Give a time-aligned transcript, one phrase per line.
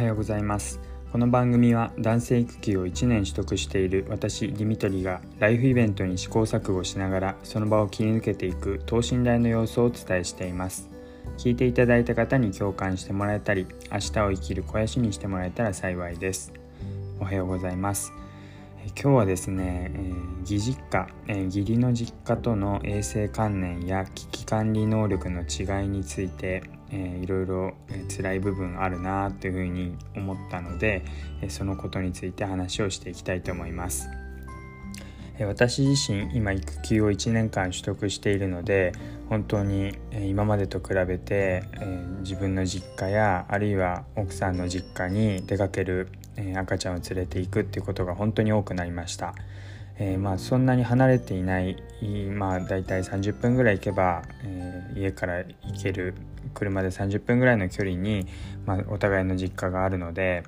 [0.00, 0.80] はようございます。
[1.12, 10.88] この番組は男性育休を1年取得している私ディミトリがライフイベントに試行錯誤しながらその場を切り抜けていく等身大の様子をお伝えしています。
[11.36, 16.54] 聞いていただいた方に共感してもらえたり明日を生きる肥やしにしてもらえたら幸いです。
[17.20, 18.10] おはようございます。
[18.98, 31.04] 今日はですね、えー、義実家、えー、義理の実家との衛生観念や危機管理能力の違いについて、えー、いろいろ、えー、辛い部分あるなというふうに思ったので、
[31.42, 34.08] えー、そのことについて話をしていきたいと思います。
[35.38, 38.92] えー、私自身今育休を1年間取得しているので
[39.28, 49.34] 本当に、え、今までと比べて、えー、自分の実家やあるいは奥さんの実家に出かけるえ赤ちゃんを連れていくっていうことが本当に多くなりました。
[50.00, 51.76] えー、まあそんなに離れていない
[52.32, 56.14] まあ大体30分ぐらい行けば、えー、家から行ける。
[56.54, 58.26] 車で30分ぐらいの距離に、
[58.66, 60.42] まあ、お互いの実家があるので、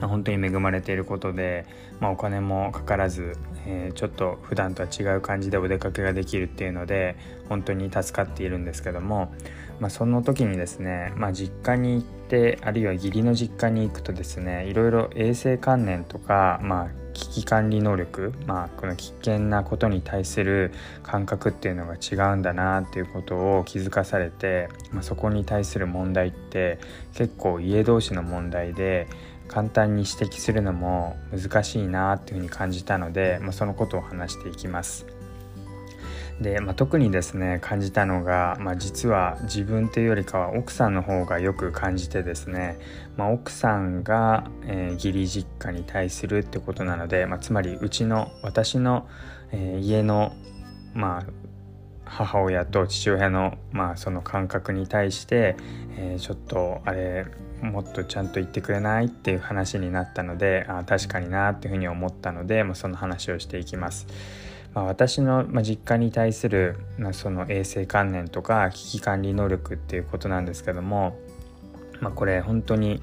[0.00, 1.66] 本当に恵まれていることで、
[2.00, 7.16] まあ、お金もかからず、えー、ちょっと普段とは違う感じでお出かけができるっていうので
[7.48, 9.32] 本当に助かっているんですけども、
[9.80, 26.78] まあ、その時にですね、まあ、実家に行ってあるいは義理の実家に行くとですねいろいろ衛生観念とか、まあ、危機管理能力、まあ、この危険なことに対する感覚っていうのが違うんだなっていうことを気づかされて、まあ、そこに対する問題って
[27.14, 29.08] 結構家同士の問題で
[29.48, 35.06] 簡単に指摘するのも難しいなっていうふうに感じたので、まあ、そのことを話していきます。
[36.40, 42.78] で、まあ、特にですね感じたのが、まあ、実は自分というよりかは奥さんの方がよく感じてですね、
[43.16, 49.08] まあ、奥さんが、えー、義理実家に対するってことなので、まあ、つまりうちの私の、
[49.50, 50.34] えー、家の
[50.94, 51.26] まあ
[52.04, 55.56] 母親と父親の,、まあその感覚に対して、
[55.96, 57.26] えー、ちょっとあれ
[57.62, 64.06] もっとちゃんと言ってくれないっていう話になったのであ確かになっていうふうに思ったので、まあ、その話をしていきます。
[64.74, 71.16] まあ、私の、実家に対する、まあ、その衛生観念とか危機管理能力っていうことなんですけども、
[72.00, 73.00] まあ、これ本当に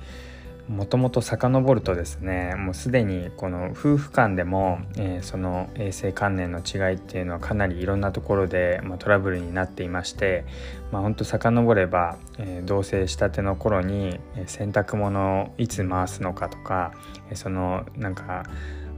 [0.70, 10.46] もともと遡るとですねもうすでにこの夫婦間でも、えー、その衛生観念の違いっていうのはかなりいろんなところで、まあ、トラブルになっていまして、
[10.92, 16.94] まあ、ほんと遡れば、えー、同棲したての頃に、えー、洗濯物をいつ回すのかとか、
[17.30, 18.46] え、そのなんか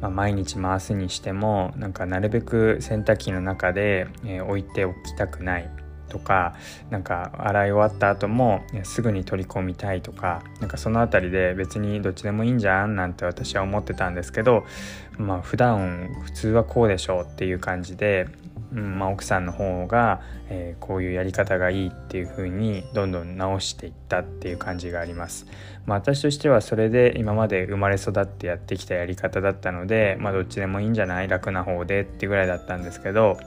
[0.01, 5.84] まあ、毎日回すにしてもなんかなるべく洗濯機の中で、え、置いておきたくない。
[6.07, 6.55] とか
[6.89, 14.65] なんか洗い終わった後もすぐに取り込みたいとかなんかその辺りで別にどっちでもいいんじゃんなんて私は思ってたんですけど
[15.17, 18.27] まあ普段普通はこうでしょうっていう感じで
[18.73, 25.45] うんまあ、奥さんの方が、えー、こういうやり方がいいっていう風にどんどん直していったっていう感じがあります。
[25.85, 31.29] まあ、私としてはそれで今まで生まれ育ってやってきたやり方だったので、まあ、どっちでもいいんじゃない？
[31.29, 33.37] 楽な方でっていうぐらいだったんですけど、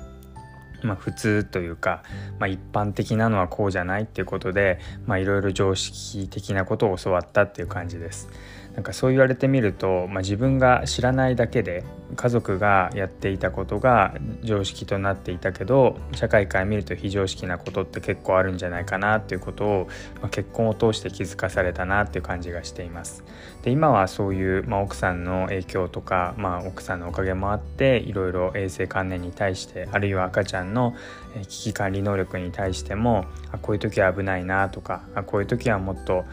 [0.82, 2.02] まあ、普通というか、
[2.38, 4.78] まあ、一般的なのはこうじゃないっていうことで
[5.08, 8.28] いろいろ常識的なことを教わったっていう感じです。
[8.74, 11.82] なんかそう言われてみると、まあ、自分が知らないだけで
[12.16, 19.88] 家族がやっていたことが常識となっていたけど社会から見ると非常識なことって結構あるんじゃないかなっていうことを、
[20.20, 23.24] まあ、結婚を通して気づかされたなっていう感じがしています。
[23.62, 30.94] で今はそういう、まあ、奥さんの影響とか、まあ、奥さんのおかげもあっていろいろ衛生観念に対してあるいは赤ちゃんの
[31.42, 36.24] 危機管理能力に対してもあこういう時は危ないなとかあこういう時はもっと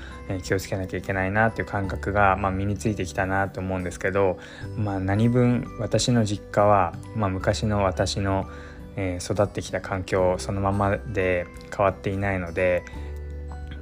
[0.43, 4.37] 気をつけなきゃいけないなっていう感覚がまあ、身についてきたなと思うんですけど、
[4.77, 8.47] まあ、何分私の実家は、まあ、昔の私の、
[8.95, 11.45] えー、育ってきた環境そのままで
[11.75, 12.83] 変わっていないので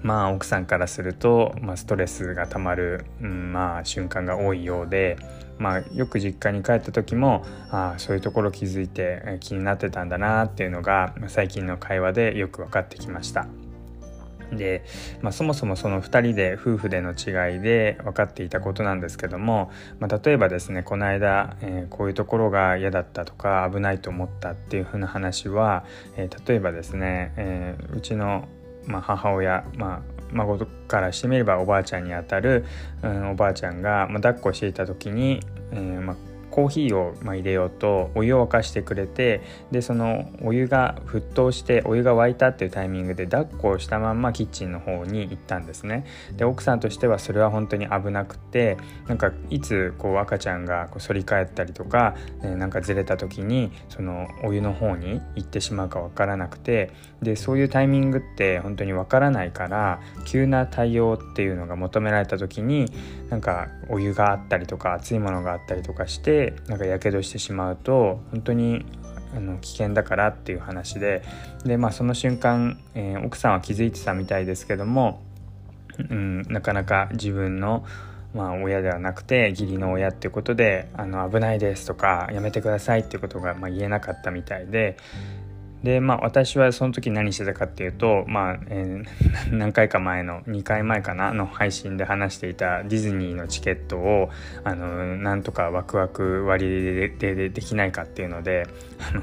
[0.04, 5.18] まあ奥さんからすると、まあ、ストレスがたまる、うん、まあ瞬間が多いようで、
[5.60, 13.48] まあ、よく実家に帰った時もあそういうところ気づいて気になってたんだなっていうのが最近の会話でよく分かってきました。
[14.56, 14.84] で、
[15.22, 25.86] まあ、そもそもその2人で夫婦での違いで分かっていたことなんですけども、まあ、例えばですねこの間、えー、こういうところが嫌だったとか危ないと思ったっていうふうな話は、
[26.16, 28.48] えー、例えばですね、えー、うちの、
[28.86, 32.66] まあ、母親、まあ、孫からしてみればおばあちゃんにあたる、
[33.02, 35.42] うん、おばあちゃんが、まあ、抱っこしていた時に、
[35.72, 36.16] えーまあ、
[36.54, 39.42] コーヒーをま入れようとお湯を沸かしてくれて
[39.72, 46.06] でそのお湯が沸騰してお湯が沸いたっていうタイミングで抱っこをしたまんまキッチンの方に行ったんですね。
[46.38, 48.78] で奥さんとしてはそれは本当に危なくて
[49.08, 52.14] なんかいつこう赤ちゃんがこう反り返ったりとか、
[52.44, 56.92] えー、なんかずれた時にそのお湯の方に行ってしまうか分からなくて
[57.24, 62.86] でそういうタイミングって本当に分からないから急な対応っていうのが求められた時に
[63.32, 68.86] なんかお湯があったりとか熱いものがあったりとかしてなんかやけどしてしまうと本当に
[69.36, 71.24] あの危険だからっていう話で
[71.66, 75.22] で、まあ、その瞬間、えー、奥さんは気づいてたみたいですけども、
[75.98, 77.86] うん、なかなか自分の
[78.34, 84.98] まあ、親ではなくて義理の親っていうことであの危ないですとかやめてくださいっていうことがまあ言えなかったみたいで
[85.84, 89.06] でまあ私はその時何してたかっていうとまあ、えー、
[89.54, 94.30] 何回か前の2回前かなの配信で話していたディズニーのチケットを
[94.64, 96.66] あのなんとかワクワク割
[97.20, 98.66] ででできないかっていうので
[99.12, 99.22] あの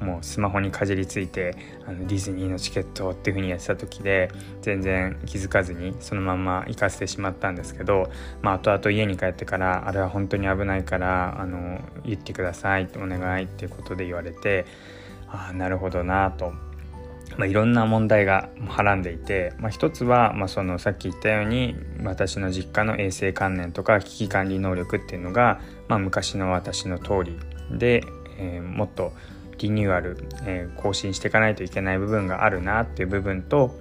[0.00, 1.56] もうスマホにかじりついて
[1.86, 4.30] あのディズニーのチケットっていう風にやってた時で
[4.62, 8.10] 全然気づかずにそのまま行かせてしまったんですけど、
[8.40, 14.66] まあ、後々家に帰ってからあれは本当に危ないからあの言ってくださいお願いっていうことで言われて
[15.30, 16.52] ああなるほどなと。
[17.36, 27.38] まあ、いろんな問題がはらんでいて、まあ、一つは、まあ、そのさっき言ったように私の実家の衛生観念とか危機管理能力っていうのが、まあ、昔の私の通り
[27.78, 28.02] で、
[28.38, 29.12] えー、もっと
[29.58, 30.16] リニューアル、
[30.46, 33.72] えー、更新していかないといけない部分があるなっていう部分と、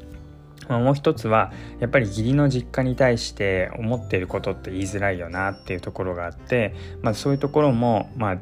[0.68, 8.38] まあ、もう一つはやっぱり義理の実家に対して思っていることって言いづらいよなっていうところがあって、まあ、そういうところもまあ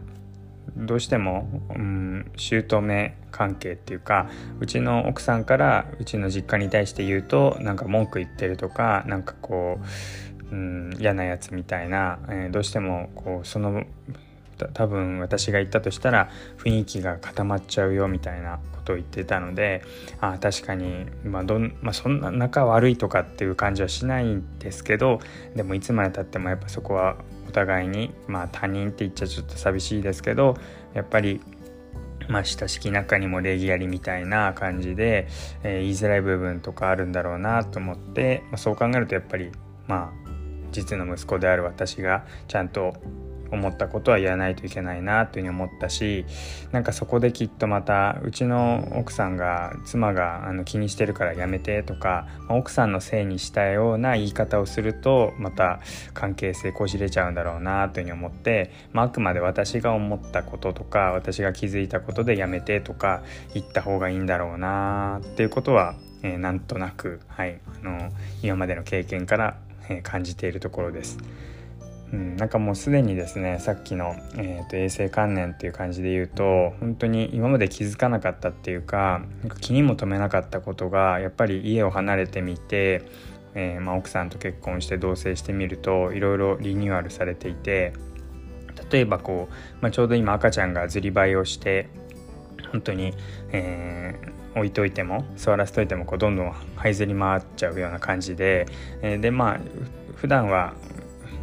[0.75, 4.29] どうしても、うん、姑関係っていうか
[4.59, 9.79] うちの奥さんからうちの実家に対して言うとなんか文句言ってるとかなんかこ
[10.51, 13.83] う、うん、嫌なやつみたいな、えー、どうしてもこうその
[14.73, 19.83] 多分私が言ったとしたら雰囲気が固まっちゃうよみたいなことを言ってたので
[20.21, 25.19] あ確かに、まあどんまあ、そんな仲悪いとかっていう感じはしないんですけど
[25.55, 27.17] でもいつまでたってもやっぱそこは
[27.47, 30.57] お互いに、まあ、他人って言っちゃちょっと寂しいですけど
[30.93, 31.41] やっぱり
[32.27, 35.27] まあ、親しき中にも礼儀ありみたいな感じで、
[35.63, 39.51] えー、言いづらい部分とかあるんだろうなと思って、まあ、そう考えるとやっぱり
[39.87, 40.25] まあ
[40.71, 42.95] 実の息子である私がちゃんと
[43.51, 46.25] 思ったことは言わないといけないなというふうに思ったし
[46.71, 55.79] なんかそこできっとまたうちの奥さんが妻があの気にしてるからやめてとか奥さんのせいにしたような言い方をするとまた
[56.13, 69.57] 関係性こじれちゃうんだろうなというふうに思って、まあ、くまで私が思ったこととか私が気づいたことでやめてとか言った方がいいんだろうなっていうことは、えー、なんとなく、はい、あの今までの経験から、
[70.03, 71.17] 感じているところです。
[72.15, 79.21] うん、なんかもうすでにですねさっきの、えーと、衛生観念っていう感じで言うと本当に今まで気づかなかったっていうか
[79.59, 83.03] 気にも留めなかったことがやっぱり家を離れてみて、
[83.53, 87.91] えー、まあ、奥さんと結婚して同棲してみるといろいろリニューアルされていて
[88.89, 91.89] 例えばこう、まあ、ちょうど今赤ちゃんがずりばいをして
[92.71, 93.13] 本当に、
[93.51, 98.67] えー、置いといても座らせといてもこうどんどん這いずり回っちゃうような感じで、
[99.01, 99.59] えー、でまあ
[100.15, 100.73] 普段は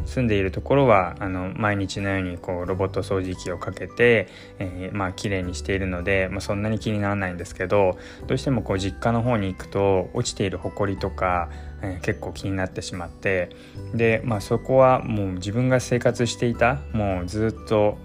[0.05, 4.27] 住んでいるところはあの毎日のようにこうロボット掃除機をかけて、
[4.59, 7.97] えー、まあ綺麗にしているので、まあ、そんなに気にならないんですけど
[8.27, 11.49] どうしてもこう実家の方に行くと落ちている埃とか、
[11.81, 13.49] えー、結構気になってしまって
[13.93, 17.97] で、まあ、そこはもう自分が生活していたもうずっと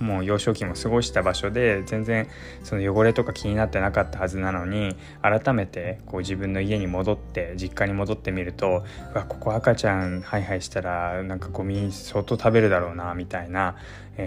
[0.00, 2.28] もう幼少期も過ごした場所で全然
[2.62, 8.84] その汚れとか気になってなかったはずなのに改めてこう自分の家に戻って実家に戻ってみると
[9.14, 13.76] わここ赤ちゃんハイハイしたらなんかゴミ相当食べるだろうなみたいな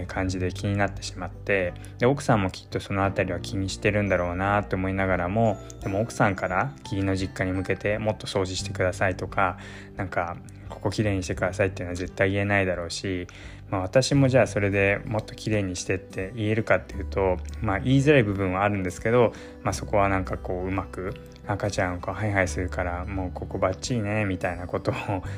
[0.08, 9.58] 感じで気になってしまってで奥さんもきっとその辺りは気にしてるんだろうなと思いながらもでも奥さんから義理の実家に向けてもっと掃除してくださいとか
[9.96, 10.36] なんか
[10.68, 13.26] ここきれいにしてくださいっていうのは絶対言えないだろうし
[13.72, 19.32] まあ、私もじゃあそれでもっと綺麗にしてって言えるかっていうと、まあ、言いづらい部分はあるんですけど、
[19.62, 21.14] まあ、そこはなんかこううまく
[21.46, 24.94] 赤ちゃんをハイハイするからもうここバッチリねみたいなことを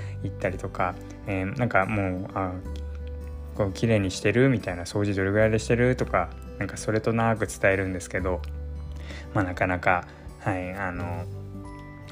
[0.24, 0.96] 言ったりとか、
[1.28, 2.52] えー、なんかもうあ
[3.56, 8.40] こう綺麗にしてるみたいな掃除どれぐらいでしてるとかなんかそれとなく伝えるんですけど、
[9.32, 10.06] まあ、なかなか
[10.40, 11.24] はいあの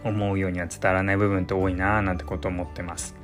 [0.05, 3.15] 思うようには伝わらない部分って多いなーなんてこと思ってます。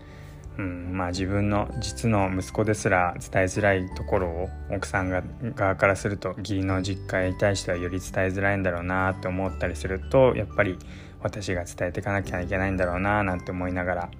[0.58, 5.22] うんまあ、自分の実の息子ですら伝えづらいところを奥さんが
[5.54, 10.76] 側からすると義理の実家に対してはより伝えづらいんだろうなって思ったりするとやっぱり
[11.22, 14.10] 私が伝えていかなきゃいけないんだろうななんて思いながら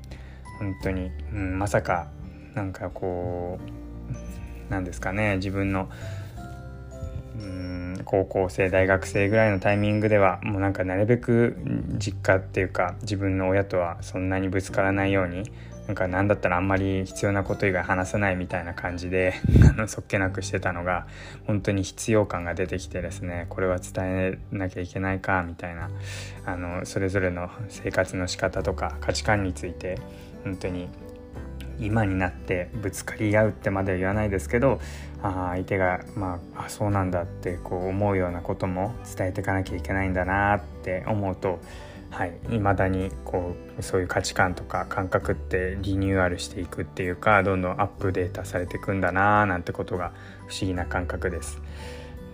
[0.60, 2.08] 本当に、うん、まさか
[2.54, 3.77] なんかこう
[4.70, 5.88] 何ですかね自分の
[7.36, 11.56] うん高校生大学生ぐらいのタイミングではもうなんかなるべく
[11.98, 15.50] 実家っていうか自分の親とはそんなにぶつからないように
[15.88, 19.32] なんか何だったらあんまり必要なこと以外話さないみたいな感じで
[19.70, 21.06] あの そっけなくしてたのが
[21.46, 25.88] 本当に必要感が出てきてですねこれは伝えなきゃいけないかみたいな
[26.44, 29.98] あのそれぞれの生活の仕方とか価値観について
[30.44, 30.90] 本当に
[31.80, 34.80] 今になってぶつかり合うってまでは言わないですけど
[35.22, 41.60] あ相手が、まあ、あそうなんだってこう思うようなことも伝えていかなきゃいけないんだなって思うと
[42.10, 50.12] はい、未だにこうそういう価値観とか感覚ってリニューアルしていくっていうかどんどんアップデートされていくんだななんてことが
[50.46, 51.60] 不思議な感覚です。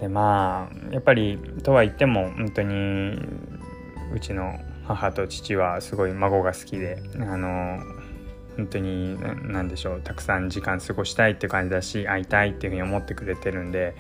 [0.01, 3.19] でまあやっぱりとは言っても本当に
[4.13, 7.81] うちの母と父はすごい孫が好きであの
[8.57, 9.19] 本当に
[9.51, 13.95] 何でしょうたくさん時間過ごしたいって感じだし会いたいっていうふうに思ってくれてるんで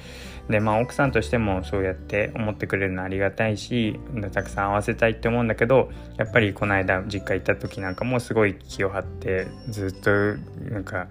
[0.48, 3.98] で、まあ、奥さんとしてもそうやって思ってくれるのありがたいし
[4.32, 10.10] たくさん会わせたいって思うんだけどやっぱりこの間実家行った時なんかもすごい気を張ってずっと
[10.70, 11.08] なんか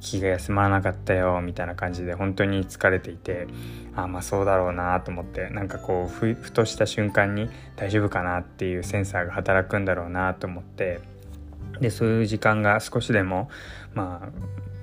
[0.00, 3.46] 気が休まらなかったよみたいな感じで本当に疲れていて
[3.96, 11.00] あまあそうだろうなと思ってなんかこうふふとした瞬間に大丈夫かなっていうセンサーが働くんだろうなと思って
[11.80, 13.50] でそういう時間が少しでも
[13.94, 14.30] ま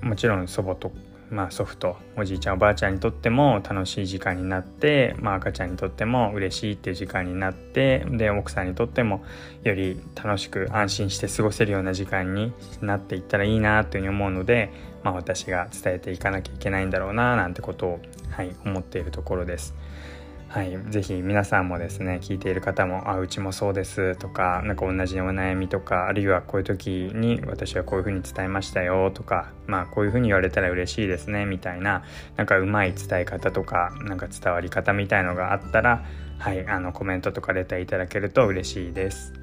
[0.02, 0.92] あもちろん祖母と、
[1.30, 9.24] まあ、祖父とおじいちゃんおばあちゃんにとっても楽しい時間になって、まあ、赤ちゃんにとっても嬉しいっていう時間になってで奥さんにとっても
[9.64, 14.70] より楽しく安心して過ごせるような時間になっていったらいいなというふうに思うので、
[15.02, 18.00] まあ、私が伝えていかなきゃいけないんだろうななんてことを、
[18.30, 19.74] はい、思っているところです。
[20.56, 32.04] はい、ぜひ皆さんもですね聞いている方も「あうちもそうです」とか何か同じお悩みとかあるいはこういう時に私はこういうふうに伝えましたよとかまあこういうふうに言われたら嬉しいですねみたいな
[32.36, 36.06] なんかうまい伝え方とかなんか伝わり方みたいのがあったら
[36.38, 39.34] はいあのコメントとかレターいただけると嬉しいです。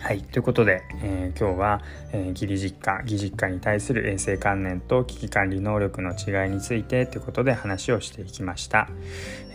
[0.00, 0.22] はい。
[0.22, 8.88] ということで、えー、今日は、えー、義理実家、義実家に対する衛生観念と危機管理能力の違いについてということで話をしていきました。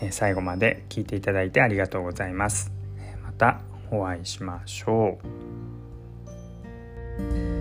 [0.01, 2.71] えー、最後まで聞いていただいてありがとうございます。
[3.23, 3.59] また
[3.89, 5.17] お会いしましょ
[7.21, 7.54] う。